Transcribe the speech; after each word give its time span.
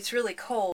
it's 0.00 0.14
really 0.14 0.32
cold. 0.32 0.60